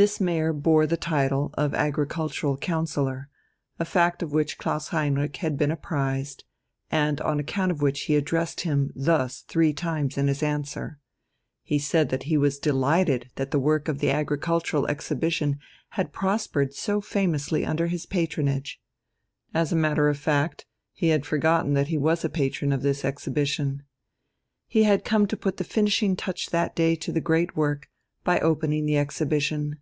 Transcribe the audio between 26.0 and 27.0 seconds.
touch that day